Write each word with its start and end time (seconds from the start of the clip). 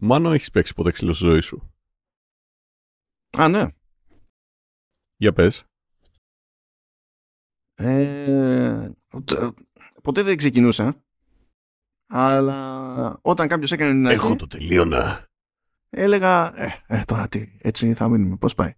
Μάνο, 0.00 0.32
έχεις 0.32 0.50
παίξει 0.50 0.74
ποτέ 0.74 0.90
ξύλο 0.90 1.12
στη 1.12 1.24
ζωή 1.24 1.40
σου; 1.40 1.72
Α, 3.38 3.48
ναι. 3.48 3.66
Για 5.16 5.32
πες. 5.32 5.64
Ε, 7.74 8.90
ποτέ 10.02 10.22
δεν 10.22 10.36
ξεκινούσα. 10.36 11.02
Αλλά 12.10 13.18
όταν 13.22 13.48
κάποιος 13.48 13.72
έκανε 13.72 13.92
την 13.92 14.06
αρχή, 14.06 14.24
Έχω 14.26 14.36
το 14.36 14.46
τελείωνα. 14.46 15.26
έλεγα 15.90 16.60
ε, 16.62 16.84
ε, 16.86 17.04
τώρα 17.04 17.28
τι, 17.28 17.56
έτσι 17.58 17.94
θα 17.94 18.08
μείνουμε, 18.08 18.36
πώς 18.36 18.54
πάει. 18.54 18.74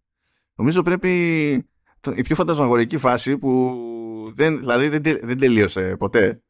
Νομίζω 0.54 0.82
πρέπει 0.82 1.68
το- 2.00 2.12
η 2.12 2.22
πιο 2.22 2.34
φαντασμαγορική 2.34 2.98
φάση 2.98 3.38
που 3.38 3.76
δεν, 4.34 4.58
δηλαδή 4.58 4.88
δεν, 4.88 5.02
τε- 5.02 5.24
δεν 5.24 5.38
τελείωσε 5.38 5.96
ποτέ. 5.96 6.42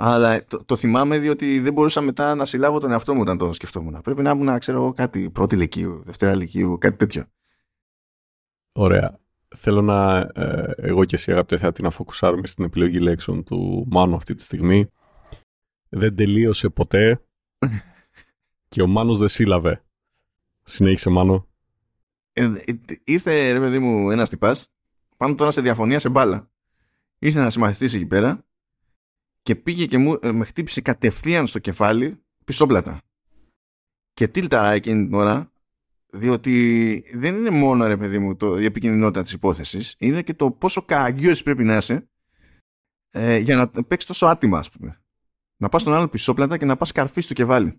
Αλλά 0.00 0.44
το, 0.44 0.64
το 0.64 0.76
θυμάμαι 0.76 1.18
διότι 1.18 1.60
δεν 1.60 1.72
μπορούσα 1.72 2.00
μετά 2.00 2.34
να 2.34 2.44
συλλάβω 2.44 2.78
τον 2.78 2.90
εαυτό 2.90 3.14
μου 3.14 3.20
όταν 3.20 3.38
το 3.38 3.52
σκεφτόμουν. 3.52 4.00
Πρέπει 4.00 4.22
να 4.22 4.30
ήμουν, 4.30 4.58
ξέρω 4.58 4.78
εγώ, 4.78 4.92
κάτι 4.92 5.30
πρώτη 5.30 5.56
λυκείου, 5.56 6.02
δευτέρα 6.04 6.34
λυκείου, 6.34 6.78
κάτι 6.78 6.96
τέτοιο. 6.96 7.24
Ωραία. 8.72 9.18
Θέλω 9.56 9.82
να 9.82 10.18
ε, 10.18 10.74
εγώ 10.76 11.04
και 11.04 11.14
εσύ 11.14 11.30
αγαπητέ 11.30 11.56
θεατή 11.56 11.82
να 11.82 11.90
φοκουσάρουμε 11.90 12.46
στην 12.46 12.64
επιλογή 12.64 12.98
λέξεων 12.98 13.44
του 13.44 13.86
Μάνου 13.90 14.14
αυτή 14.14 14.34
τη 14.34 14.42
στιγμή. 14.42 14.88
Δεν 15.88 16.16
τελείωσε 16.16 16.68
ποτέ 16.68 17.24
και 18.68 18.82
ο 18.82 18.86
Μάνος 18.86 19.18
δεν 19.18 19.28
σύλλαβε. 19.28 19.84
Συνέχισε 20.62 21.10
Μάνο. 21.10 21.48
Ε, 22.32 22.44
ε, 22.44 22.78
ήρθε, 23.04 23.52
ρε 23.52 23.58
παιδί 23.58 23.78
μου, 23.78 24.10
ένας 24.10 24.28
τυπάς, 24.28 24.68
πάνω 25.16 25.34
τώρα 25.34 25.50
σε 25.50 25.60
διαφωνία 25.60 25.98
σε 25.98 26.08
μπάλα. 26.08 26.50
Ήρθε 27.18 27.40
να 27.40 27.50
συμμαθητήσει 27.50 27.96
εκεί 27.96 28.06
πέρα 28.06 28.47
και 29.48 29.56
πήγε 29.56 29.86
και 29.86 29.98
μου, 29.98 30.18
ε, 30.22 30.32
με 30.32 30.44
χτύπησε 30.44 30.80
κατευθείαν 30.80 31.46
στο 31.46 31.58
κεφάλι 31.58 32.22
πισόπλατα. 32.44 33.02
Και 34.12 34.28
τίλταρα 34.28 34.72
εκείνη 34.72 35.04
την 35.04 35.14
ώρα, 35.14 35.52
διότι 36.10 37.04
δεν 37.14 37.36
είναι 37.36 37.50
μόνο, 37.50 37.86
ρε 37.86 37.96
παιδί 37.96 38.18
μου, 38.18 38.36
το, 38.36 38.58
η 38.58 38.64
επικίνδυνοτητα 38.64 39.22
της 39.22 39.32
υπόθεσης, 39.32 39.94
είναι 39.98 40.22
και 40.22 40.34
το 40.34 40.50
πόσο 40.50 40.82
καγκιός 40.82 41.42
πρέπει 41.42 41.64
να 41.64 41.76
είσαι 41.76 42.08
ε, 43.10 43.36
για 43.36 43.56
να 43.56 43.68
παίξεις 43.68 44.08
τόσο 44.08 44.26
άτιμα, 44.26 44.58
ας 44.58 44.70
πούμε. 44.70 45.02
Να 45.56 45.68
πας 45.68 45.80
στον 45.80 45.92
άλλο 45.94 46.08
πισόπλατα 46.08 46.56
και 46.56 46.64
να 46.64 46.76
πας 46.76 46.92
καρφί 46.92 47.20
στο 47.20 47.34
κεφάλι. 47.34 47.76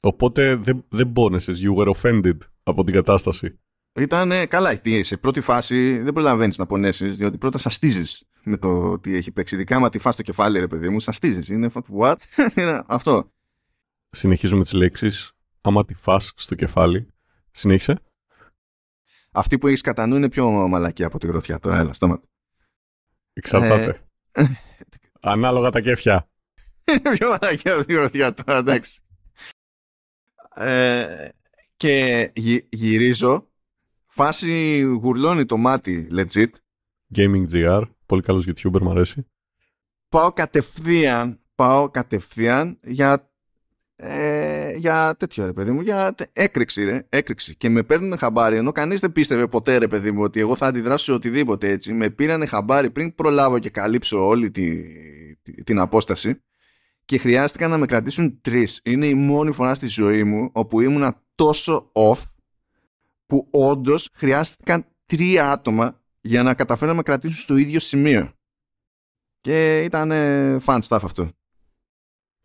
Οπότε 0.00 0.56
δεν, 0.56 0.84
δεν 0.88 1.12
πόνεσες. 1.12 1.62
You 1.64 1.76
were 1.76 1.94
offended 1.94 2.38
από 2.62 2.84
την 2.84 2.94
κατάσταση. 2.94 3.58
Ήταν 3.92 4.48
καλά. 4.48 4.80
τι, 4.80 5.02
Σε 5.02 5.16
πρώτη 5.16 5.40
φάση 5.40 5.98
δεν 5.98 6.12
προλαβαίνεις 6.12 6.58
να 6.58 6.66
πονέσεις, 6.66 7.16
διότι 7.16 7.38
πρώτα 7.38 7.58
σαστίζει 7.58 8.24
με 8.44 8.56
το 8.56 8.98
τι 8.98 9.16
έχει 9.16 9.30
παίξει. 9.32 9.54
Ειδικά 9.54 9.76
άμα 9.76 9.88
τη 9.88 9.98
φας 9.98 10.14
στο 10.14 10.22
κεφάλι, 10.22 10.58
ρε 10.58 10.66
παιδί 10.66 10.88
μου, 10.88 11.00
σαστίζει. 11.00 11.54
Είναι 11.54 11.70
what? 11.98 12.16
Είναι 12.58 12.82
αυτό. 12.86 13.32
Συνεχίζουμε 14.10 14.62
τις 14.62 14.72
λέξεις. 14.72 15.32
Άμα 15.60 15.84
τη 15.84 15.94
φας 15.94 16.32
στο 16.36 16.54
κεφάλι. 16.54 17.06
Συνέχισε. 17.50 18.00
Αυτή 19.32 19.58
που 19.58 19.66
έχεις 19.66 19.80
κατά 19.80 20.06
νου 20.06 20.16
είναι 20.16 20.28
πιο 20.28 20.50
μαλακή 20.50 21.04
από 21.04 21.18
τη 21.18 21.26
γροθιά. 21.26 21.58
Τώρα, 21.58 21.78
έλα, 21.78 21.92
στόματα. 21.92 22.26
Εξαρτάται. 23.32 24.04
Ε. 24.32 24.44
Ανάλογα 25.20 25.70
τα 25.70 25.80
κέφια. 25.80 26.28
Είναι 26.84 27.10
πιο 27.18 27.28
μαλακή 27.28 27.68
από 27.68 27.84
τη 27.84 27.92
γροθιά 27.92 28.34
τώρα, 28.34 28.58
εντάξει. 28.58 29.00
Ε, 30.54 31.28
και 31.76 32.30
γυ- 32.34 32.66
γυρίζω. 32.68 33.48
Φάση 34.06 34.80
γουρλώνει 34.80 35.44
το 35.44 35.56
μάτι, 35.56 36.08
legit. 36.12 36.50
Gaming 37.14 37.44
GR. 37.52 37.82
Πολύ 38.06 38.22
καλός 38.22 38.46
YouTuber, 38.48 38.80
μου 38.80 38.90
αρέσει. 38.90 39.26
πάω 40.08 40.32
κατευθείαν, 40.32 41.40
πάω 41.54 41.90
κατευθείαν 41.90 42.78
για, 42.82 43.30
ε, 43.96 44.72
για 44.76 45.14
τέτοιο 45.18 45.46
ρε 45.46 45.52
παιδί 45.52 45.70
μου, 45.70 45.80
για 45.80 46.14
τε- 46.14 46.30
έκρηξη 46.32 46.84
ρε, 46.84 47.06
έκρηξη. 47.08 47.56
Και 47.56 47.68
με 47.68 47.82
παίρνουν 47.82 48.16
χαμπάρι, 48.16 48.56
ενώ 48.56 48.72
κανείς 48.72 49.00
δεν 49.00 49.12
πίστευε 49.12 49.46
ποτέ 49.46 49.76
ρε 49.78 49.88
παιδί 49.88 50.10
μου 50.10 50.22
ότι 50.22 50.40
εγώ 50.40 50.54
θα 50.56 50.66
αντιδράσω 50.66 51.04
σε 51.04 51.12
οτιδήποτε 51.12 51.68
έτσι. 51.68 51.92
Με 51.92 52.10
πήρανε 52.10 52.46
χαμπάρι 52.46 52.90
πριν 52.90 53.14
προλάβω 53.14 53.58
και 53.58 53.70
καλύψω 53.70 54.26
όλη 54.26 54.50
τη, 54.50 54.82
τη- 55.42 55.62
την 55.64 55.78
απόσταση 55.78 56.42
και 57.04 57.18
χρειάστηκαν 57.18 57.70
να 57.70 57.78
με 57.78 57.86
κρατήσουν 57.86 58.40
τρεις. 58.40 58.80
Είναι 58.84 59.06
η 59.06 59.14
μόνη 59.14 59.52
φορά 59.52 59.74
στη 59.74 59.86
ζωή 59.86 60.24
μου 60.24 60.50
όπου 60.52 60.80
ήμουνα 60.80 61.22
τόσο 61.34 61.90
off 61.92 62.22
που 63.26 63.48
όντως 63.50 64.08
χρειάστηκαν 64.14 64.86
τρία 65.06 65.50
άτομα 65.52 66.00
για 66.24 66.42
να 66.42 66.54
καταφέρουν 66.54 66.90
να 66.90 66.96
με 66.96 67.02
κρατήσουν 67.02 67.42
στο 67.42 67.56
ίδιο 67.56 67.80
σημείο. 67.80 68.32
Και 69.40 69.82
ήταν 69.82 70.10
ε, 70.10 70.56
fun 70.64 70.78
stuff 70.88 71.00
αυτό. 71.02 71.28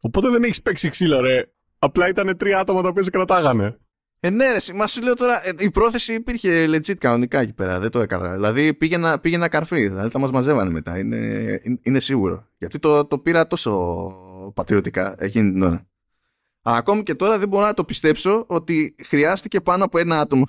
Οπότε 0.02 0.30
δεν 0.30 0.44
έχεις 0.44 0.62
παίξει 0.62 0.90
ξύλο, 0.90 1.20
ρε. 1.20 1.52
Απλά 1.80 2.08
ήταν 2.08 2.38
τρία 2.38 2.60
άτομα 2.60 2.82
τα 2.82 2.88
οποία 2.88 3.04
σε 3.04 3.10
κρατάγανε. 3.10 3.78
Ε, 4.20 4.30
ναι, 4.30 4.52
ρε, 4.52 4.74
μα 4.74 4.88
σου 4.88 5.02
λέω 5.02 5.14
τώρα, 5.14 5.48
ε, 5.48 5.52
η 5.58 5.72
πρόθεση 5.72 6.14
υπήρχε 6.14 6.66
legit 6.66 6.96
κανονικά 6.96 7.40
εκεί 7.40 7.54
πέρα. 7.54 7.80
Δεν 7.80 7.90
το 7.90 8.00
έκανα. 8.00 8.34
Δηλαδή 8.34 8.74
πήγαινα, 8.74 9.20
πήγαινα 9.20 9.48
καρφί. 9.48 9.88
Δηλαδή 9.88 10.10
θα 10.10 10.20
μας 10.20 10.32
μαζεύανε 10.32 10.70
μετά. 10.70 10.98
Είναι, 10.98 11.18
είναι, 11.64 11.80
είναι 11.82 12.00
σίγουρο. 12.00 12.48
Γιατί 12.58 12.80
το, 12.80 13.06
το 13.06 13.20
πήρα 13.20 13.48
τόσο 13.48 13.72
πατριωτικά 14.54 15.16
εκείνη 15.18 15.52
την 15.52 15.62
ώρα. 15.62 15.88
Α, 16.70 16.74
ακόμη 16.78 17.04
και 17.04 17.16
τώρα 17.16 17.40
δεν 17.40 17.48
μπορώ 17.48 17.66
να 17.66 17.74
το 17.74 17.84
πιστέψω 17.86 18.46
ότι 18.48 18.96
χρειάστηκε 19.04 19.62
πάνω 19.62 19.84
από 19.84 19.98
ένα 19.98 20.20
άτομο 20.20 20.44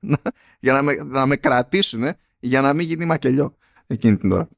να- 0.00 0.20
για 0.60 0.72
να 0.72 0.82
με, 0.82 0.94
να 0.94 1.26
με 1.26 1.36
κρατήσουν 1.36 2.02
για 2.38 2.60
να 2.60 2.72
μην 2.74 2.86
γίνει 2.86 3.04
μακελιό 3.04 3.56
εκείνη 3.86 4.16
την 4.16 4.32
ώρα. 4.32 4.48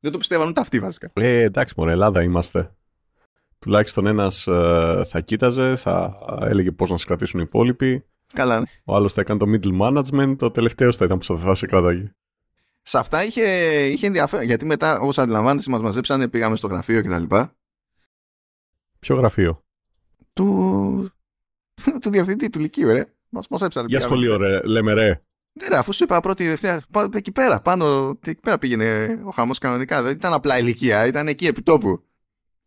Δεν 0.00 0.12
το 0.12 0.18
πιστεύαν 0.18 0.48
ούτε 0.48 0.60
αυτοί 0.60 0.80
βασικά. 0.80 1.10
Ε, 1.14 1.42
εντάξει, 1.42 1.74
μωρέ, 1.76 1.92
Ελλάδα 1.92 2.22
είμαστε. 2.22 2.74
Τουλάχιστον 3.58 4.06
ένας 4.06 4.46
ε, 4.46 5.02
θα 5.06 5.20
κοίταζε, 5.20 5.76
θα 5.76 6.18
έλεγε 6.40 6.72
πώς 6.72 6.90
να 6.90 6.96
σε 6.96 7.06
κρατήσουν 7.06 7.40
οι 7.40 7.44
υπόλοιποι. 7.46 8.04
Καλά, 8.32 8.58
ναι. 8.60 8.66
Ο 8.84 8.94
άλλος 8.94 9.12
θα 9.12 9.20
έκανε 9.20 9.38
το 9.38 9.46
middle 9.48 9.80
management. 9.80 10.36
Ο 10.40 10.50
τελευταίος 10.50 10.96
θα 10.96 11.04
ήταν 11.04 11.18
που 11.18 11.24
θα 11.38 11.54
σε 11.54 11.66
κράταγε. 11.66 12.14
Σε 12.82 12.98
αυτά 12.98 13.24
είχε, 13.24 13.42
είχε 13.86 14.06
ενδιαφέρον. 14.06 14.44
Γιατί 14.44 14.66
μετά, 14.66 14.98
όπως 15.00 15.18
αντιλαμβάνεσαι, 15.18 15.70
μας 15.70 15.80
μαζέψανε, 15.80 16.28
πήγαμε 16.28 16.56
στο 16.56 16.66
γραφείο 16.66 17.02
κτλ. 17.02 17.36
Ποιο 18.98 19.16
γραφείο; 19.16 19.64
Του, 20.32 21.08
του 22.00 22.10
διευθυντή 22.10 22.50
του 22.50 22.58
Λυκείου, 22.58 22.88
ρε. 22.88 23.13
Μα 23.34 23.40
μαζέψανε. 23.50 23.86
Για 23.88 23.98
πήγαμε. 23.98 24.16
σχολείο, 24.16 24.36
ρε, 24.36 24.60
λέμε 24.66 24.92
ρε. 24.92 25.22
Ναι, 25.60 25.68
ρε, 25.68 25.76
αφού 25.76 25.92
σου 25.92 26.04
είπα 26.04 26.20
πρώτη 26.20 26.48
Δευτέρα, 26.48 26.82
πά- 26.90 27.14
εκεί 27.14 27.32
πέρα, 27.32 27.60
πάνω, 27.60 28.18
εκεί 28.26 28.40
πέρα 28.40 28.58
πήγαινε 28.58 29.18
ο 29.24 29.30
χαμός 29.30 29.58
κανονικά. 29.58 30.02
Δεν 30.02 30.12
ήταν 30.12 30.32
απλά 30.32 30.58
ηλικία, 30.58 31.06
ήταν 31.06 31.28
εκεί 31.28 31.46
επί 31.46 31.62
τόπου. 31.62 32.04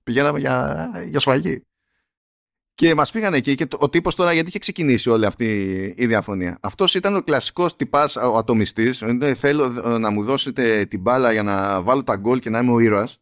Πηγαίναμε 0.03 0.39
για, 0.39 0.89
για 1.07 1.19
σφαγή. 1.19 1.61
Και 2.75 2.95
μας 2.95 3.11
πήγαν 3.11 3.33
εκεί 3.33 3.56
και 3.56 3.66
το- 3.66 3.77
ο 3.81 3.89
τύπος 3.89 4.16
τώρα, 4.16 4.33
γιατί 4.33 4.50
είχε 4.50 4.59
ξεκινήσει 4.59 5.09
όλη 5.09 5.25
αυτή 5.25 5.45
η 5.97 6.06
διαφωνία. 6.06 6.57
Αυτός 6.61 6.95
ήταν 6.95 7.16
ο 7.16 7.22
κλασικός 7.22 7.75
τυπάς, 7.75 8.16
ο 8.16 8.38
ατομιστής. 8.38 9.03
Θέλω 9.35 9.63
ε, 9.85 9.97
να 9.97 10.09
μου 10.09 10.23
δώσετε 10.23 10.85
την 10.85 11.00
μπάλα 11.01 11.31
για 11.31 11.44
να 11.44 11.81
βάλω 11.81 12.03
τα 12.03 12.16
γκολ 12.16 12.39
και 12.39 12.50
να 12.50 12.59
είμαι 12.59 12.72
ο 12.72 12.79
ήρωας. 12.79 13.19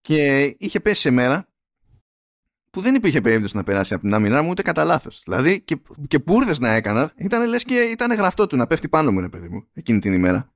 Και 0.00 0.44
είχε 0.58 0.80
πέσει 0.80 1.00
σε 1.00 1.10
μέρα 1.10 1.48
που 2.70 2.80
δεν 2.80 2.94
υπήρχε 2.94 3.20
περίπτωση 3.20 3.56
να 3.56 3.64
περάσει 3.64 3.94
από 3.94 4.02
την 4.02 4.14
άμυνά 4.14 4.42
μου 4.42 4.50
ούτε 4.50 4.62
κατά 4.62 4.84
λάθος. 4.84 5.22
Δηλαδή 5.24 5.60
και, 5.60 5.78
και 6.08 6.18
μπουρδε 6.18 6.54
να 6.60 6.72
έκανα, 6.72 7.12
ήταν 7.16 7.48
λες 7.48 7.64
και 7.64 7.74
ήταν 7.74 8.12
γραφτό 8.14 8.46
του 8.46 8.56
να 8.56 8.66
πέφτει 8.66 8.88
πάνω 8.88 9.10
μου, 9.12 9.20
ρε 9.20 9.28
παιδί 9.28 9.48
μου, 9.48 9.66
εκείνη 9.72 9.98
την 9.98 10.12
ημέρα. 10.12 10.52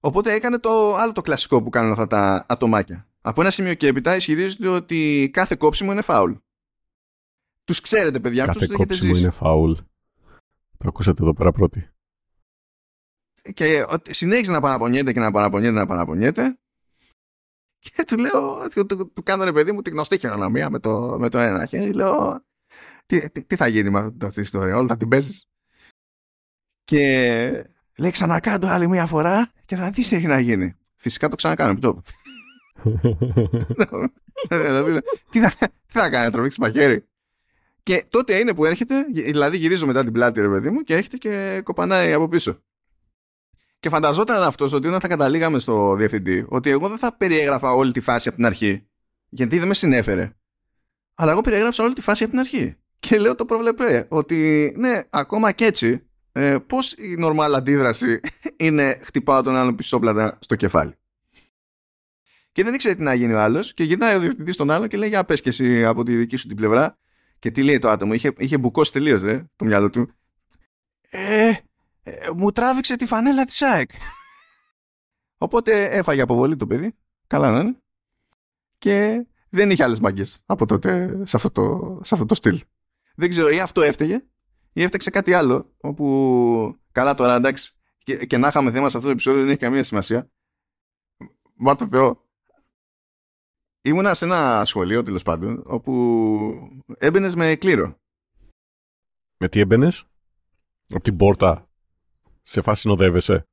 Οπότε 0.00 0.32
έκανε 0.32 0.58
το 0.58 0.96
άλλο 0.96 1.12
το 1.12 1.20
κλασικό 1.20 1.62
που 1.62 1.70
κάνουν 1.70 1.90
αυτά 1.90 2.06
τα 2.06 2.44
ατομάκια. 2.48 3.08
Από 3.20 3.40
ένα 3.40 3.50
σημείο 3.50 3.74
και 3.74 3.86
έπειτα 3.86 4.16
ισχυρίζονται 4.16 4.68
ότι 4.68 5.30
κάθε 5.32 5.56
κόψιμο 5.58 5.92
είναι 5.92 6.02
φάουλ. 6.02 6.32
Τους 7.64 7.80
ξέρετε, 7.80 8.20
παιδιά, 8.20 8.42
αυτού 8.44 8.54
Κάθε 8.54 8.66
τους 8.66 8.74
έχετε 8.74 8.88
κόψιμο 8.88 9.12
ζήσει. 9.12 9.24
είναι 9.24 9.32
φάουλ. 9.34 9.72
Το 10.78 10.88
ακούσατε 10.88 11.22
εδώ 11.22 11.34
πέρα 11.34 11.52
πρώτοι. 11.52 11.90
Και 13.54 13.84
ότι 13.88 14.14
συνέχιζε 14.14 14.50
να 14.50 14.60
παραπονιέται 14.60 15.12
και 15.12 15.20
να 15.20 15.30
παραπονιέται 15.30 15.78
να 15.78 15.86
παραπονιέται. 15.86 16.58
Και 17.78 18.04
του 18.06 18.18
λέω, 18.18 18.68
του, 18.68 18.86
του, 18.86 19.12
του 19.12 19.22
κάνω 19.22 19.44
ρε 19.44 19.52
παιδί 19.52 19.72
μου 19.72 19.82
τη 19.82 19.90
γνωστή 19.90 20.18
χειρονομία 20.18 20.70
με 20.70 20.78
το, 20.78 21.16
με 21.18 21.28
το 21.28 21.38
ένα 21.38 21.66
χέρι. 21.66 21.92
Λέω, 21.92 22.44
τι, 23.06 23.30
τι, 23.30 23.44
τι 23.44 23.56
θα 23.56 23.66
γίνει 23.66 23.90
με 23.90 23.98
αυτή 24.00 24.34
την 24.34 24.42
ιστορία, 24.42 24.76
όλα 24.76 24.86
θα 24.86 24.96
την 24.96 25.08
παίζεις. 25.08 25.48
Και 26.84 27.00
λέει, 27.98 28.10
ξανακάντο 28.10 28.66
άλλη 28.66 28.88
μία 28.88 29.06
φορά 29.06 29.52
και 29.64 29.76
θα 29.76 29.90
δεις 29.90 30.08
τι 30.08 30.16
έχει 30.16 30.26
να 30.26 30.40
γίνει. 30.40 30.74
Φυσικά 30.94 31.28
το 31.28 31.36
ξανακάνω, 31.36 31.70
επί 31.70 31.80
τόπου. 31.80 32.02
Δηλαδή, 34.48 35.00
τι, 35.30 35.40
θα, 35.40 35.68
τι 35.68 35.98
θα 35.98 36.10
κάνει, 36.10 36.24
να 36.24 36.30
τραβήξει 36.30 36.60
μαχαίρι. 36.60 37.04
Και 37.82 38.04
τότε 38.08 38.38
είναι 38.38 38.54
που 38.54 38.64
έρχεται, 38.64 39.02
δηλαδή 39.12 39.56
γυρίζω 39.56 39.86
μετά 39.86 40.04
την 40.04 40.12
πλάτη, 40.12 40.40
ρε 40.40 40.48
παιδί 40.48 40.70
μου, 40.70 40.80
και 40.80 40.94
έρχεται 40.94 41.16
και 41.16 41.60
κοπανάει 41.64 42.12
από 42.12 42.28
πίσω. 42.28 42.58
Και 43.86 43.92
φανταζόταν 43.92 44.42
αυτός 44.42 44.72
ότι 44.72 44.88
όταν 44.88 45.00
θα 45.00 45.08
καταλήγαμε 45.08 45.58
στο 45.58 45.94
διευθυντή, 45.94 46.46
ότι 46.48 46.70
εγώ 46.70 46.88
δεν 46.88 46.98
θα 46.98 47.16
περιέγραφα 47.16 47.72
όλη 47.72 47.92
τη 47.92 48.00
φάση 48.00 48.28
από 48.28 48.36
την 48.36 48.46
αρχή, 48.46 48.86
γιατί 49.28 49.58
δεν 49.58 49.68
με 49.68 49.74
συνέφερε. 49.74 50.32
Αλλά 51.14 51.30
εγώ 51.30 51.40
περιέγραψα 51.40 51.84
όλη 51.84 51.92
τη 51.92 52.00
φάση 52.00 52.22
από 52.22 52.32
την 52.32 52.40
αρχή. 52.40 52.76
Και 52.98 53.18
λέω 53.18 53.34
το 53.34 53.44
προβλεπέ, 53.44 54.06
ότι 54.08 54.72
ναι, 54.76 55.02
ακόμα 55.10 55.52
και 55.52 55.64
έτσι, 55.64 56.06
ε, 56.32 56.58
πώς 56.66 56.92
η 56.92 57.14
νορμάλ 57.18 57.54
αντίδραση 57.54 58.20
είναι 58.56 58.98
χτυπάω 59.02 59.42
τον 59.42 59.56
άλλον 59.56 59.74
πισόπλατα 59.74 60.38
στο 60.40 60.56
κεφάλι. 60.56 60.94
Και 62.52 62.64
δεν 62.64 62.74
ήξερε 62.74 62.94
τι 62.94 63.02
να 63.02 63.14
γίνει 63.14 63.32
ο 63.32 63.40
άλλος, 63.40 63.74
και 63.74 63.84
γυρνάει 63.84 64.16
ο 64.16 64.20
διευθυντής 64.20 64.54
στον 64.54 64.70
άλλο 64.70 64.86
και 64.86 64.96
λέει: 64.96 65.08
Για 65.08 65.24
πες 65.24 65.40
και 65.40 65.48
εσύ 65.48 65.84
από 65.84 66.02
τη 66.04 66.16
δική 66.16 66.36
σου 66.36 66.46
την 66.46 66.56
πλευρά. 66.56 66.98
Και 67.38 67.50
τι 67.50 67.62
λέει 67.62 67.78
το 67.78 67.90
άτομο, 67.90 68.12
είχε, 68.12 68.32
είχε 68.38 68.58
μπουκώσει 68.58 68.92
τελείως 68.92 69.20
το 69.56 69.64
μυαλό 69.64 69.90
του. 69.90 70.10
Ε, 71.10 71.52
ε, 72.08 72.30
μου 72.36 72.52
τράβηξε 72.52 72.96
τη 72.96 73.06
φανέλα 73.06 73.44
της 73.44 73.62
ΑΕΚ. 73.62 73.90
Οπότε 75.38 75.84
έφαγε 75.84 76.20
αποβολή 76.20 76.56
το 76.56 76.66
παιδί. 76.66 76.96
Καλά 77.26 77.50
να 77.50 77.60
είναι. 77.60 77.78
Και 78.78 79.26
δεν 79.50 79.70
είχε 79.70 79.82
άλλες 79.82 80.00
μαγκές 80.00 80.42
από 80.46 80.66
τότε 80.66 81.20
σε 81.26 81.36
αυτό 81.36 81.50
το, 81.50 81.98
σε 82.02 82.14
αυτό 82.14 82.26
το 82.26 82.34
στυλ. 82.34 82.62
Δεν 83.14 83.28
ξέρω, 83.28 83.48
ή 83.50 83.60
αυτό 83.60 83.82
έφταιγε, 83.82 84.24
ή 84.72 84.82
έφταξε 84.82 85.10
κάτι 85.10 85.32
άλλο, 85.32 85.74
όπου 85.80 86.78
καλά 86.92 87.14
τώρα 87.14 87.34
εντάξει, 87.34 87.72
και, 87.98 88.26
και 88.26 88.36
να 88.36 88.48
είχαμε 88.48 88.70
θέμα 88.70 88.88
σε 88.88 88.96
αυτό 88.96 89.08
το 89.08 89.14
επεισόδιο 89.14 89.40
δεν 89.40 89.50
έχει 89.50 89.58
καμία 89.58 89.82
σημασία. 89.82 90.30
Μα 91.54 91.76
το 91.76 91.86
Θεό. 91.86 92.24
Ήμουνα 93.80 94.14
σε 94.14 94.24
ένα 94.24 94.64
σχολείο 94.64 95.02
τέλος 95.02 95.22
πάντων, 95.22 95.62
όπου 95.66 96.82
έμπαινες 96.98 97.34
με 97.34 97.54
κλήρο. 97.54 98.00
Με 99.36 99.48
τι 99.48 99.60
έμπαινες, 99.60 100.06
Από 100.88 101.02
την 101.02 101.16
πόρτα. 101.16 101.65
Σε 102.48 102.60
φάση 102.60 102.80
συνοδεύεσαι; 102.80 103.48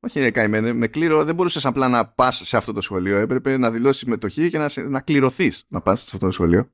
Όχι, 0.00 0.20
ρε 0.20 0.30
καημένε. 0.30 0.72
Με 0.72 0.86
κλήρο 0.86 1.24
δεν 1.24 1.34
μπορούσες 1.34 1.66
απλά 1.66 1.88
να 1.88 2.08
πας 2.08 2.40
σε 2.44 2.56
αυτό 2.56 2.72
το 2.72 2.80
σχολείο. 2.80 3.16
Έπρεπε 3.16 3.56
να 3.56 3.70
δηλώσεις 3.70 4.00
συμμετοχή 4.00 4.50
και 4.50 4.58
να, 4.58 4.68
να 4.88 5.00
κληρωθείς 5.00 5.64
να 5.68 5.80
πας 5.80 6.00
σε 6.00 6.10
αυτό 6.12 6.26
το 6.26 6.32
σχολείο. 6.32 6.72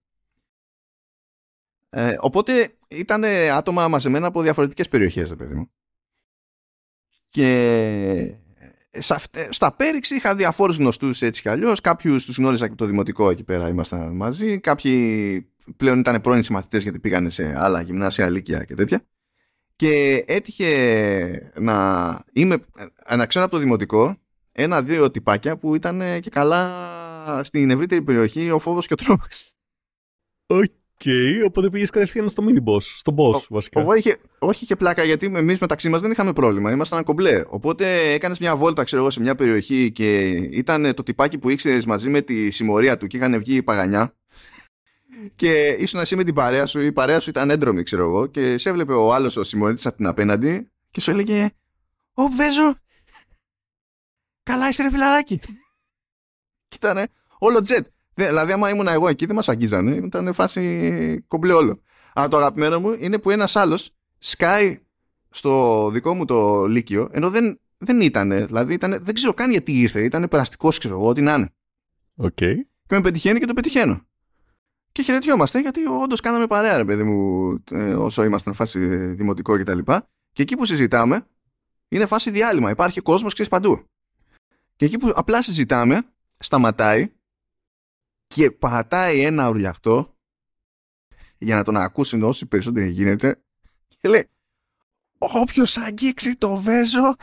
Ε, 1.90 2.16
οπότε 2.20 2.76
ήταν 2.88 3.24
άτομα 3.52 3.88
μαζεμένα 3.88 4.26
από 4.26 4.42
διαφορετικές 4.42 4.88
περιοχές, 4.88 5.28
δε 5.28 5.36
παιδί 5.36 5.54
μου. 5.54 5.70
Και 7.28 8.34
στα 9.50 9.76
Πέριξη 9.76 10.14
είχα 10.14 10.34
διαφόρους 10.34 10.76
γνωστούς 10.76 11.22
έτσι 11.22 11.42
κι 11.42 11.48
αλλιώς. 11.48 11.80
Κάποιους 11.80 12.24
τους 12.24 12.36
γνώριζα 12.36 12.64
και 12.64 12.72
από 12.72 12.80
το 12.80 12.86
δημοτικό 12.86 13.30
εκεί 13.30 13.44
πέρα 13.44 13.68
ήμασταν 13.68 14.16
μαζί. 14.16 14.60
Κάποιοι 14.60 15.52
πλέον 15.76 15.98
ήταν 15.98 16.20
πρώην 16.20 16.42
συμμαθητές 16.42 16.82
γιατί 16.82 16.98
πήγαν 16.98 17.30
σε 17.30 17.60
άλλα 17.60 17.80
γυμνάσια, 17.80 18.28
λύκεια 18.28 18.64
και 18.64 18.74
τέτοια. 18.74 19.06
Και 19.78 20.24
έτυχε 20.26 21.52
να 21.58 22.24
είμαι, 22.32 22.56
να 23.16 23.26
ξέρω 23.26 23.44
από 23.44 23.54
το 23.54 23.60
δημοτικό 23.60 24.16
ένα-δύο 24.52 25.10
τυπάκια 25.10 25.56
που 25.56 25.74
ήταν 25.74 26.20
και 26.20 26.30
καλά 26.30 26.70
στην 27.44 27.70
ευρύτερη 27.70 28.02
περιοχή 28.02 28.50
ο 28.50 28.58
φόβος 28.58 28.86
και 28.86 28.92
ο 28.92 28.96
τρόμος. 28.96 29.54
OK, 30.46 30.64
okay, 31.04 31.46
οπότε 31.46 31.70
πήγες 31.70 31.90
κατευθείαν 31.90 32.28
στο 32.28 32.44
mini 32.48 32.70
boss, 32.70 32.82
στο 32.82 33.14
boss 33.18 33.42
βασικά. 33.48 33.84
Ο, 33.84 33.94
είχε, 33.94 34.16
όχι 34.38 34.64
είχε 34.64 34.76
πλάκα 34.76 35.04
γιατί 35.04 35.32
εμείς 35.34 35.60
μεταξύ 35.60 35.88
μας 35.88 36.00
δεν 36.00 36.10
είχαμε 36.10 36.32
πρόβλημα, 36.32 36.72
ήμασταν 36.72 37.04
κομπλέ. 37.04 37.42
Οπότε 37.46 38.12
έκανες 38.12 38.38
μια 38.38 38.56
βόλτα 38.56 38.84
ξέρω 38.84 39.02
εγώ 39.02 39.10
σε 39.10 39.20
μια 39.20 39.34
περιοχή 39.34 39.92
και 39.92 40.28
ήταν 40.32 40.94
το 40.94 41.02
τυπάκι 41.02 41.38
που 41.38 41.48
ήξερες 41.48 41.86
μαζί 41.86 42.08
με 42.08 42.20
τη 42.20 42.50
συμμορία 42.50 42.96
του 42.96 43.06
και 43.06 43.16
είχαν 43.16 43.38
βγει 43.38 43.62
παγανιά 43.62 44.17
και 45.36 45.68
ήσουν 45.68 46.00
εσύ 46.00 46.16
με 46.16 46.24
την 46.24 46.34
παρέα 46.34 46.66
σου, 46.66 46.80
η 46.80 46.92
παρέα 46.92 47.20
σου 47.20 47.30
ήταν 47.30 47.50
έντρομη, 47.50 47.82
ξέρω 47.82 48.04
εγώ, 48.04 48.26
και 48.26 48.58
σε 48.58 48.68
έβλεπε 48.68 48.92
ο 48.92 49.14
άλλος 49.14 49.36
ο 49.36 49.44
συμμορίτης 49.44 49.88
από 49.88 49.96
την 49.96 50.06
απέναντι 50.06 50.70
και 50.90 51.00
σου 51.00 51.10
έλεγε 51.10 51.50
Ω, 52.14 52.28
Βέζο, 52.28 52.74
καλά 54.42 54.68
είσαι 54.68 54.82
ρε 54.82 54.90
φιλαράκι. 54.90 55.38
και 56.68 56.76
ήταν 56.76 57.06
όλο 57.38 57.60
τζετ. 57.60 57.86
Δηλαδή, 58.14 58.52
άμα 58.52 58.70
ήμουν 58.70 58.88
εγώ 58.88 59.08
εκεί, 59.08 59.26
δεν 59.26 59.34
μας 59.34 59.48
αγγίζανε. 59.48 59.90
Ήταν 59.94 60.32
φάση 60.32 61.24
κομπλέ 61.28 61.52
όλο. 61.52 61.82
Αλλά 62.12 62.28
το 62.28 62.36
αγαπημένο 62.36 62.80
μου 62.80 62.92
είναι 62.92 63.18
που 63.18 63.30
ένας 63.30 63.56
άλλος 63.56 63.90
σκάει 64.18 64.80
στο 65.30 65.90
δικό 65.92 66.14
μου 66.14 66.24
το 66.24 66.66
λύκειο, 66.66 67.08
ενώ 67.12 67.30
δεν, 67.30 67.60
δεν 67.78 68.00
ήταν. 68.00 68.46
Δηλαδή, 68.46 68.74
ήτανε, 68.74 68.98
δεν 68.98 69.14
ξέρω 69.14 69.34
καν 69.34 69.50
γιατί 69.50 69.72
ήρθε. 69.80 70.04
Ήταν 70.04 70.28
περαστικός, 70.28 70.78
ξέρω 70.78 70.94
εγώ, 70.94 71.08
ό,τι 71.08 71.20
να 71.20 71.34
είναι. 71.34 71.54
Okay. 72.22 72.54
Και 72.86 72.94
με 72.94 73.00
πετυχαίνει 73.00 73.38
και 73.38 73.46
το 73.46 73.54
πετυχαίνω 73.54 74.07
και 74.98 75.04
χαιρετιόμαστε 75.04 75.60
γιατί 75.60 75.86
όντως 75.86 76.20
κάναμε 76.20 76.46
παρέα, 76.46 76.76
ρε 76.76 76.84
παιδί 76.84 77.02
μου, 77.02 77.50
ε, 77.70 77.94
όσο 77.94 78.24
ήμασταν 78.24 78.54
φάση 78.54 78.86
δημοτικό 79.14 79.58
κτλ. 79.58 79.78
Και, 79.78 80.02
και 80.32 80.42
εκεί 80.42 80.56
που 80.56 80.64
συζητάμε, 80.64 81.26
είναι 81.88 82.06
φάση 82.06 82.30
διάλειμμα. 82.30 82.70
Υπάρχει 82.70 83.00
κόσμος, 83.00 83.32
ξέρεις 83.32 83.50
παντού. 83.50 83.84
Και 84.76 84.84
εκεί 84.84 84.98
που 84.98 85.12
απλά 85.14 85.42
συζητάμε, 85.42 86.02
σταματάει 86.38 87.12
και 88.26 88.50
πατάει 88.50 89.20
ένα 89.20 89.48
ουρλιαχτό 89.48 90.16
για 91.38 91.56
να 91.56 91.64
τον 91.64 91.76
ακούσουν 91.76 92.22
όσοι 92.22 92.46
περισσότεροι 92.46 92.90
γίνεται 92.90 93.42
και 93.98 94.08
λέει 94.08 94.28
Όποιος 95.18 95.76
αγγίξει 95.76 96.36
το 96.36 96.56
βέζο 96.56 97.14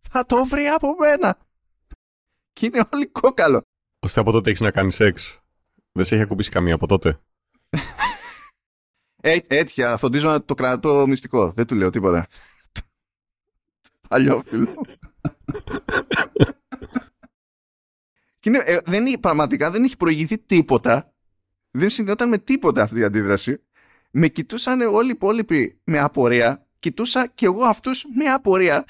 θα 0.00 0.26
το 0.26 0.44
βρει 0.44 0.66
από 0.66 0.94
μένα. 0.98 1.38
Και 2.52 2.66
είναι 2.66 2.84
όλοι 2.92 3.06
κόκαλο. 3.06 3.62
Ώστε 3.98 4.20
από 4.20 4.32
τότε 4.32 4.50
έχεις 4.50 4.60
να 4.60 4.70
κάνεις 4.70 4.94
σεξ. 4.94 5.40
Δεν 5.96 6.04
σε 6.04 6.14
έχει 6.14 6.24
ακουμπήσει 6.24 6.50
καμία 6.50 6.74
από 6.74 6.86
τότε; 6.86 7.20
Ε, 9.20 9.38
έτυχε, 9.46 9.96
φροντίζω 9.96 10.28
να 10.28 10.44
το 10.44 10.54
κρατώ 10.54 11.06
μυστικό. 11.06 11.52
Δεν 11.52 11.66
του 11.66 11.74
λέω 11.74 11.90
τίποτα. 11.90 12.26
Παλιό 14.08 14.42
φίλο. 14.46 14.74
και 18.40 18.48
είναι, 18.48 18.58
ε, 18.58 18.78
δεν, 18.84 19.20
πραγματικά 19.20 19.70
δεν 19.70 19.84
έχει 19.84 19.96
προηγηθεί 19.96 20.38
τίποτα. 20.38 21.14
Δεν 21.70 21.88
συνδεόταν 21.88 22.28
με 22.28 22.38
τίποτα 22.38 22.82
αυτή 22.82 22.98
η 22.98 23.04
αντίδραση. 23.04 23.62
Με 24.10 24.28
κοιτούσαν 24.28 24.80
όλοι 24.80 25.08
οι 25.08 25.12
υπόλοιποι 25.14 25.80
με 25.84 25.98
απορία. 25.98 26.66
Κοιτούσα 26.78 27.26
κι 27.26 27.44
εγώ 27.44 27.64
αυτούς 27.64 28.04
με 28.16 28.24
απορία. 28.24 28.84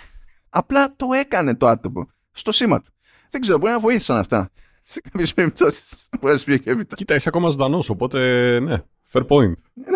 Απλά 0.49 0.97
το 0.97 1.13
έκανε 1.13 1.55
το 1.55 1.67
άτομο. 1.67 2.11
Στο 2.31 2.53
σήμα 2.53 2.81
του. 2.81 2.93
Δεν 3.31 3.41
ξέρω, 3.41 3.59
μπορεί 3.59 3.73
να 3.73 3.81
βοήθησαν 3.81 4.19
αυτά 4.19 4.51
σε 4.89 5.01
κάποιες 5.01 5.35
περιπτώσεις 5.35 6.09
μπορεί 6.21 6.39
να 6.47 6.57
και 6.57 6.71
έπειτα. 6.71 6.95
Κοίτα, 6.95 7.15
είσαι 7.15 7.29
ακόμα 7.29 7.49
ζωντανός, 7.49 7.89
οπότε 7.89 8.19
ναι, 8.61 8.83
fair 9.13 9.27
point. 9.27 9.55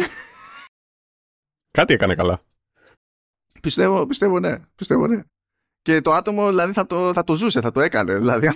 Κάτι 1.79 1.93
έκανε 1.93 2.15
καλά. 2.15 2.43
Πιστεύω, 3.61 4.07
πιστεύω 4.07 4.39
ναι, 4.39 4.57
πιστεύω 4.75 5.07
ναι. 5.07 5.23
Και 5.83 6.01
το 6.01 6.13
άτομο 6.13 6.49
δηλαδή 6.49 6.73
θα 6.73 6.87
το, 6.87 7.13
θα 7.13 7.25
το 7.25 7.35
ζούσε, 7.35 7.61
θα 7.61 7.73
το 7.73 7.81
έκανε. 7.81 8.19
Δηλαδή, 8.19 8.47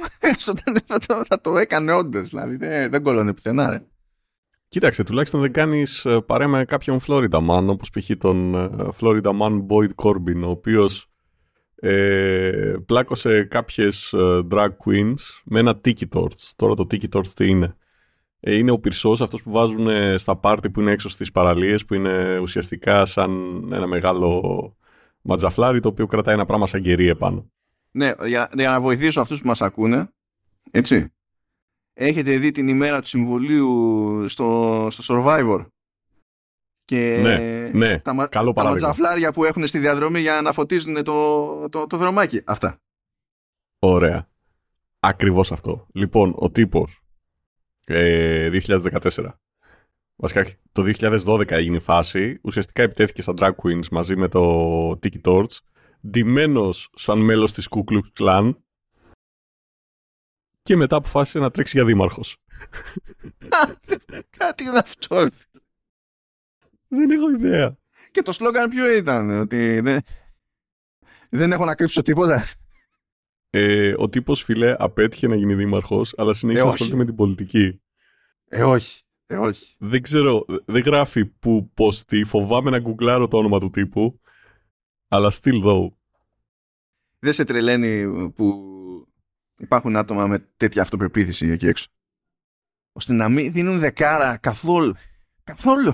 θα 0.87 0.99
το, 1.07 1.25
θα 1.25 1.41
το 1.41 1.59
έκανε 1.59 1.93
όντως. 1.93 2.29
Δηλαδή, 2.29 2.57
δεν, 2.57 2.91
δεν 2.91 3.03
κόλλωνε 3.03 3.33
πουθενά. 3.33 3.71
Ρε. 3.71 3.85
Κοίταξε, 4.69 5.05
τουλάχιστον 5.05 5.41
δεν 5.41 5.53
κάνεις 5.53 6.05
ε, 6.05 6.21
παρέα 6.21 6.49
με 6.49 6.65
κάποιον 6.65 7.01
Florida 7.07 7.49
Man, 7.49 7.67
όπως 7.69 7.91
π.χ. 7.91 8.11
τον 8.19 8.55
ε, 8.55 8.89
Florida 9.01 9.41
Man 9.41 9.67
Boyd 9.67 9.95
Corbin, 9.95 10.43
ο 10.45 10.51
οποίος 10.51 11.14
ε, 11.87 12.77
πλάκωσε 12.87 13.45
κάποιες 13.45 14.13
ε, 14.13 14.47
drag 14.51 14.69
queens 14.85 15.43
με 15.45 15.59
ένα 15.59 15.81
tiki 15.85 16.09
torch. 16.13 16.51
Τώρα 16.57 16.75
το 16.75 16.87
tiki 16.91 17.09
torch 17.13 17.27
τι 17.27 17.47
είναι; 17.47 17.77
Ε, 18.41 18.55
είναι 18.55 18.71
ο 18.71 18.79
πυρσός 18.79 19.21
αυτός 19.21 19.43
που 19.43 19.51
βάζουν 19.51 19.89
ε, 19.89 20.17
στα 20.17 20.37
πάρτι 20.37 20.71
που 20.71 20.81
είναι 20.81 20.91
έξω 20.91 21.09
στις 21.09 21.31
παραλίες 21.31 21.85
που 21.85 21.95
είναι 21.95 22.39
ουσιαστικά 22.39 23.05
σαν 23.05 23.33
ένα 23.73 23.87
μεγάλο 23.87 24.77
ματζαφλάρι 25.21 25.81
το 25.81 25.89
οποίο 25.89 26.07
κρατάει 26.07 26.35
ένα 26.35 26.45
πράγμα 26.45 26.67
σαν 26.67 26.83
κερί 26.83 27.09
επάνω. 27.09 27.51
Ναι, 27.91 28.13
για, 28.27 28.51
για 28.55 28.71
να 28.71 28.81
βοηθήσω 28.81 29.21
αυτούς 29.21 29.41
που 29.41 29.47
μας 29.47 29.63
ακούνε, 29.63 30.09
έτσι, 30.71 31.13
έχετε 31.95 32.37
δει 32.37 32.51
την 32.51 32.69
ημέρα 32.69 33.01
του 33.01 33.07
συμβολίου 33.07 34.25
στο, 34.29 34.87
στο 34.91 35.23
Survivor; 35.25 35.67
Και 36.85 37.19
ναι, 37.23 37.69
ναι, 37.73 37.99
τα, 37.99 38.29
καλό 38.31 38.53
τα 38.53 38.65
ματζαφλάρια 38.65 39.33
που 39.33 39.45
έχουν 39.45 39.67
στη 39.67 39.79
διαδρομή 39.79 40.21
για 40.21 40.41
να 40.43 40.53
φωτίζουν 40.53 41.05
το, 41.05 41.69
το, 41.69 41.87
το 41.87 41.97
δρομάκι. 41.97 42.43
Αυτά. 42.45 42.79
Ωραία. 43.79 44.29
Ακριβώς 45.01 45.53
αυτό. 45.53 45.87
Λοιπόν, 45.93 46.35
ο 46.37 46.51
τύπος 46.51 47.03
ε, 47.85 48.51
2014. 48.67 48.99
Βασικά 50.17 50.47
το 50.73 50.93
2012 50.99 51.51
έγινε 51.51 51.77
η 51.77 51.81
φάση. 51.81 52.39
Ουσιαστικά 52.43 52.83
επιτέθηκε 52.83 53.23
στα 53.23 53.35
drag 53.37 53.53
queens 53.63 53.89
μαζί 53.91 54.17
με 54.17 54.29
το 54.29 54.91
tiki 54.91 55.21
torch. 55.25 55.59
Ντυμένος 56.09 56.91
σαν 56.95 57.19
μέλος 57.19 57.53
της 57.53 57.69
Ku 57.71 57.79
Klux 57.93 58.21
Klan. 58.21 58.55
Και 60.63 60.77
μετά 60.77 60.97
αποφάσισε 60.97 61.39
να 61.39 61.51
τρέξει 61.51 61.77
για 61.77 61.87
δήμαρχος. 61.87 62.37
Κάτι 64.39 64.65
είναι 64.65 64.79
αυτό. 64.79 65.29
Δεν 66.95 67.11
έχω 67.11 67.31
ιδέα. 67.31 67.77
Και 68.11 68.23
το 68.23 68.33
σλόγκαν 68.33 68.69
ποιο 68.69 68.97
ήταν, 68.97 69.41
ότι 69.41 69.81
δεν, 69.81 70.01
δεν 71.31 71.53
έχω 71.53 71.65
να 71.65 71.75
κρύψω 71.75 72.03
τίποτα. 72.03 72.45
Ε, 73.51 73.95
ο 73.97 74.09
τύπος 74.09 74.43
φιλέ 74.43 74.75
απέτυχε 74.79 75.27
να 75.27 75.37
γίνει 75.37 75.55
δήμαρχος, 75.55 76.15
αλλά 76.17 76.35
συνέχισε 76.35 76.65
να 76.65 76.71
ασχολείται 76.71 76.97
με 76.97 77.05
την 77.05 77.15
πολιτική. 77.15 77.81
Ε, 78.49 78.63
όχι. 78.63 79.03
Ε, 79.27 79.37
όχι. 79.37 79.75
Δεν 79.79 80.03
ξέρω, 80.03 80.45
δεν 80.65 80.83
γράφει 80.83 81.25
που, 81.25 81.71
πώς, 81.75 82.05
τι, 82.05 82.25
φοβάμαι 82.25 82.71
να 82.71 82.79
γκουγκλάρω 82.79 83.29
το 83.29 83.37
όνομα 83.37 83.61
του 83.61 83.71
τύπου, 83.71 84.21
αλλά 85.09 85.33
still 85.33 85.65
though. 85.65 85.89
Δεν 87.19 87.33
σε 87.33 87.45
τρελαίνει 87.45 88.09
που 88.31 88.65
υπάρχουν 89.59 89.97
άτομα 89.97 90.27
με 90.27 90.49
τέτοια 90.57 90.83
αυτοπεποίθηση 90.83 91.49
εκεί 91.49 91.67
έξω; 91.67 91.87
Ώστε 92.93 93.13
να 93.13 93.29
μην 93.29 93.53
δίνουν 93.53 93.79
δεκάρα 93.79 94.37
καθόλου. 94.37 94.95
Καθόλου. 95.45 95.93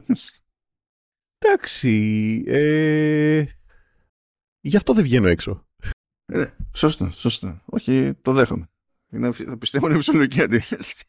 Εντάξει. 1.42 2.42
Ε... 2.46 3.44
Γι' 4.60 4.76
αυτό 4.76 4.92
δεν 4.94 5.04
βγαίνω 5.04 5.28
έξω. 5.28 5.66
Ε, 6.26 6.46
σωστό, 6.72 7.10
σωστό. 7.10 7.60
Όχι, 7.64 8.14
το 8.22 8.32
δέχομαι. 8.32 8.70
Είναι, 9.12 9.32
πιστεύω 9.58 9.86
είναι 9.86 9.96
φυσιολογική 9.96 10.42
αντίθεση. 10.42 11.04